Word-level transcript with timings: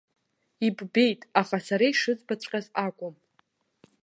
Иббеит, 0.67 1.21
аха 1.41 1.57
сара 1.65 1.85
ишызбаҵәҟьаз 1.91 2.67
акәым. 2.85 3.15